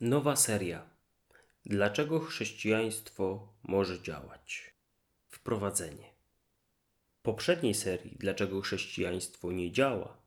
[0.00, 0.82] Nowa seria.
[1.66, 4.74] Dlaczego chrześcijaństwo może działać?
[5.28, 6.10] Wprowadzenie.
[7.18, 10.26] W poprzedniej serii Dlaczego chrześcijaństwo nie działa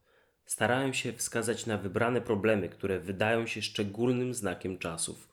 [0.50, 5.29] starałem się wskazać na wybrane problemy, które wydają się szczególnym znakiem czasów.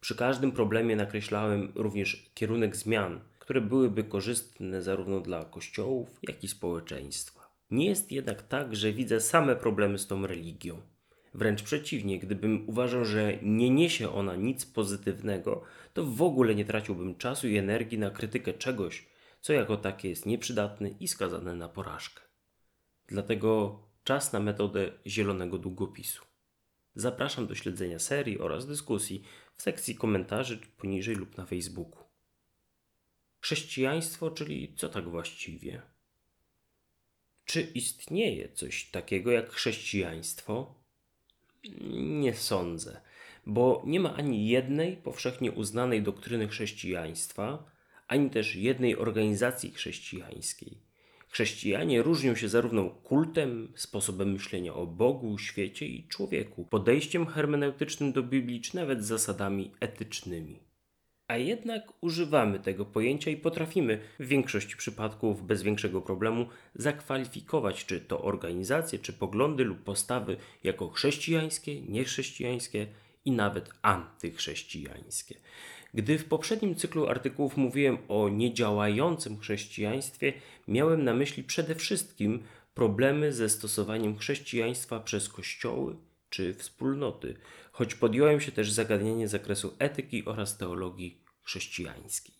[0.00, 6.48] Przy każdym problemie nakreślałem również kierunek zmian, które byłyby korzystne zarówno dla kościołów, jak i
[6.48, 7.50] społeczeństwa.
[7.70, 10.80] Nie jest jednak tak, że widzę same problemy z tą religią.
[11.36, 15.62] Wręcz przeciwnie, gdybym uważał, że nie niesie ona nic pozytywnego,
[15.94, 19.06] to w ogóle nie traciłbym czasu i energii na krytykę czegoś,
[19.40, 22.22] co jako takie jest nieprzydatne i skazane na porażkę.
[23.06, 26.24] Dlatego czas na metodę zielonego długopisu.
[26.94, 29.22] Zapraszam do śledzenia serii oraz dyskusji
[29.56, 32.04] w sekcji komentarzy poniżej lub na Facebooku.
[33.40, 35.82] Chrześcijaństwo, czyli co tak właściwie?
[37.44, 40.85] Czy istnieje coś takiego jak chrześcijaństwo?
[42.20, 43.00] Nie sądzę,
[43.46, 47.70] bo nie ma ani jednej powszechnie uznanej doktryny chrześcijaństwa,
[48.08, 50.78] ani też jednej organizacji chrześcijańskiej.
[51.28, 58.22] Chrześcijanie różnią się zarówno kultem, sposobem myślenia o Bogu, świecie i człowieku, podejściem hermeneutycznym do
[58.22, 60.65] Biblii, czy nawet zasadami etycznymi.
[61.28, 68.00] A jednak używamy tego pojęcia i potrafimy w większości przypadków bez większego problemu zakwalifikować czy
[68.00, 72.86] to organizacje, czy poglądy lub postawy jako chrześcijańskie, niechrześcijańskie
[73.24, 75.34] i nawet antychrześcijańskie.
[75.94, 80.32] Gdy w poprzednim cyklu artykułów mówiłem o niedziałającym chrześcijaństwie,
[80.68, 82.42] miałem na myśli przede wszystkim
[82.74, 85.96] problemy ze stosowaniem chrześcijaństwa przez kościoły
[86.30, 87.36] czy wspólnoty,
[87.72, 92.34] choć podjąłem się też zagadnienie zakresu etyki oraz teologii chrześcijańskiej.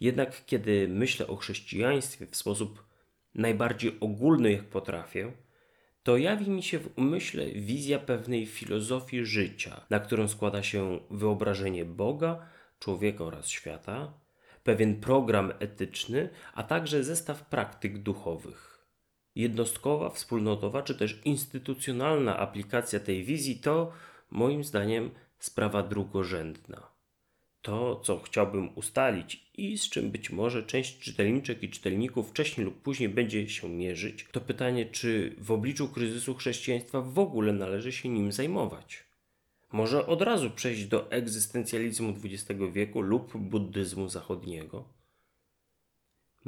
[0.00, 2.84] Jednak kiedy myślę o chrześcijaństwie w sposób
[3.34, 5.32] najbardziej ogólny, jak potrafię,
[6.02, 11.84] to jawi mi się w umyśle wizja pewnej filozofii życia, na którą składa się wyobrażenie
[11.84, 12.46] Boga,
[12.78, 14.12] człowieka oraz świata,
[14.64, 18.77] pewien program etyczny, a także zestaw praktyk duchowych.
[19.38, 23.92] Jednostkowa, wspólnotowa czy też instytucjonalna aplikacja tej wizji to,
[24.30, 26.88] moim zdaniem, sprawa drugorzędna.
[27.62, 32.82] To, co chciałbym ustalić i z czym być może część czytelniczek i czytelników wcześniej lub
[32.82, 38.08] później będzie się mierzyć, to pytanie, czy w obliczu kryzysu chrześcijaństwa w ogóle należy się
[38.08, 39.04] nim zajmować.
[39.72, 44.97] Może od razu przejść do egzystencjalizmu XX wieku lub buddyzmu zachodniego?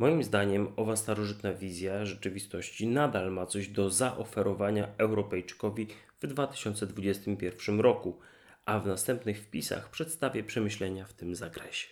[0.01, 5.87] Moim zdaniem owa starożytna wizja rzeczywistości nadal ma coś do zaoferowania Europejczykowi
[6.21, 8.19] w 2021 roku,
[8.65, 11.89] a w następnych wpisach przedstawię przemyślenia w tym zakresie.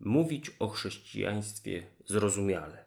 [0.00, 2.84] Mówić o chrześcijaństwie zrozumiale.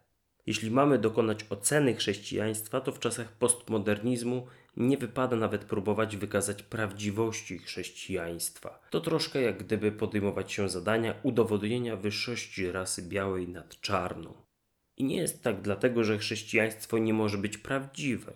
[0.50, 7.60] Jeśli mamy dokonać oceny chrześcijaństwa, to w czasach postmodernizmu nie wypada nawet próbować wykazać prawdziwości
[7.60, 8.80] chrześcijaństwa.
[8.90, 14.34] To troszkę jak gdyby podejmować się zadania udowodnienia wyższości rasy białej nad czarną.
[14.98, 18.34] I nie jest tak dlatego, że chrześcijaństwo nie może być prawdziwe.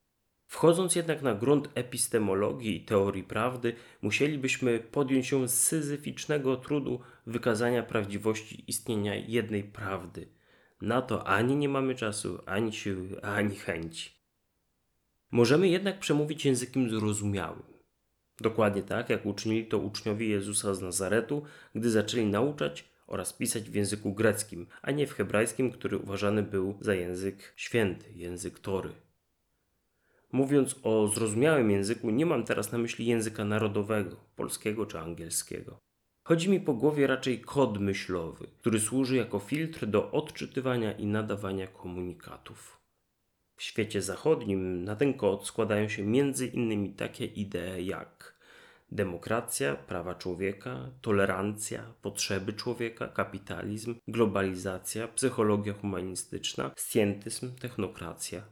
[0.47, 8.63] Wchodząc jednak na grunt epistemologii i teorii prawdy, musielibyśmy podjąć się syzyficznego trudu wykazania prawdziwości
[8.68, 10.28] istnienia jednej prawdy.
[10.83, 14.11] Na to ani nie mamy czasu, ani siły, ani chęci.
[15.31, 17.63] Możemy jednak przemówić językiem zrozumiałym.
[18.41, 21.44] Dokładnie tak, jak uczynili to uczniowie Jezusa z Nazaretu,
[21.75, 26.77] gdy zaczęli nauczać oraz pisać w języku greckim, a nie w hebrajskim, który uważany był
[26.81, 28.89] za język święty, język Tory.
[30.31, 35.93] Mówiąc o zrozumiałym języku, nie mam teraz na myśli języka narodowego, polskiego czy angielskiego.
[36.25, 41.67] Chodzi mi po głowie raczej kod myślowy, który służy jako filtr do odczytywania i nadawania
[41.67, 42.81] komunikatów.
[43.57, 48.33] W świecie zachodnim na ten kod składają się między innymi takie idee jak
[48.91, 58.44] demokracja, prawa człowieka, tolerancja, potrzeby człowieka, kapitalizm, globalizacja, psychologia humanistyczna, scjentyzm, technokracja.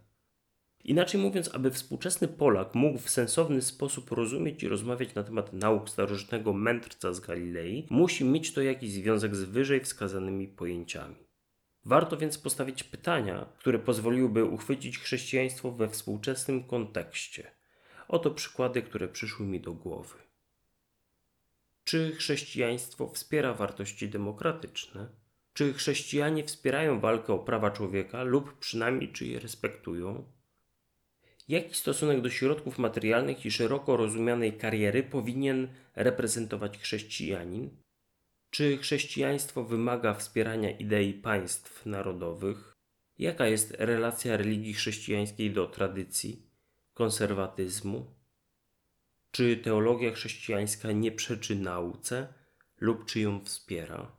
[0.84, 5.90] Inaczej mówiąc, aby współczesny Polak mógł w sensowny sposób rozumieć i rozmawiać na temat nauk
[5.90, 11.16] starożytnego mędrca z Galilei, musi mieć to jakiś związek z wyżej wskazanymi pojęciami.
[11.86, 17.52] Warto więc postawić pytania, które pozwoliłyby uchwycić chrześcijaństwo we współczesnym kontekście.
[18.08, 20.16] Oto przykłady, które przyszły mi do głowy.
[21.84, 25.10] Czy chrześcijaństwo wspiera wartości demokratyczne?
[25.54, 30.24] Czy chrześcijanie wspierają walkę o prawa człowieka lub przynajmniej czy je respektują?
[31.48, 37.70] Jaki stosunek do środków materialnych i szeroko rozumianej kariery powinien reprezentować chrześcijanin?
[38.50, 42.74] Czy chrześcijaństwo wymaga wspierania idei państw narodowych?
[43.20, 46.50] Jaka jest relacja religii chrześcijańskiej do tradycji,
[46.94, 48.16] konserwatyzmu?
[49.32, 52.34] Czy teologia chrześcijańska nie przeczy nauce
[52.80, 54.12] lub czy ją wspiera?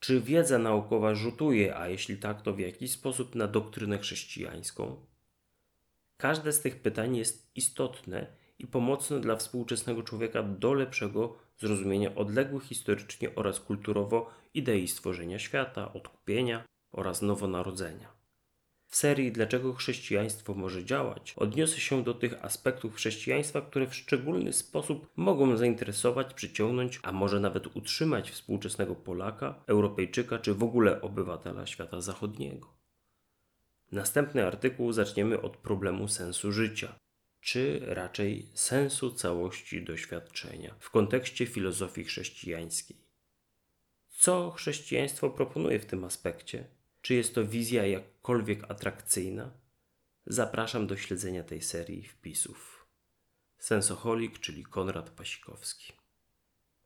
[0.00, 5.06] Czy wiedza naukowa rzutuje, a jeśli tak, to w jaki sposób na doktrynę chrześcijańską?
[6.20, 8.26] Każde z tych pytań jest istotne
[8.58, 15.92] i pomocne dla współczesnego człowieka do lepszego zrozumienia odległych historycznie oraz kulturowo idei stworzenia świata,
[15.92, 18.12] odkupienia oraz nowonarodzenia.
[18.86, 24.52] W serii Dlaczego chrześcijaństwo może działać odniosę się do tych aspektów chrześcijaństwa, które w szczególny
[24.52, 31.66] sposób mogą zainteresować, przyciągnąć, a może nawet utrzymać współczesnego Polaka, Europejczyka czy w ogóle obywatela
[31.66, 32.79] świata zachodniego.
[33.92, 36.98] Następny artykuł zaczniemy od problemu sensu życia,
[37.40, 42.96] czy raczej sensu całości doświadczenia w kontekście filozofii chrześcijańskiej.
[44.08, 46.64] Co chrześcijaństwo proponuje w tym aspekcie?
[47.02, 49.50] Czy jest to wizja jakkolwiek atrakcyjna?
[50.26, 52.86] Zapraszam do śledzenia tej serii wpisów.
[53.58, 55.99] Sensoholik, czyli Konrad Pasikowski.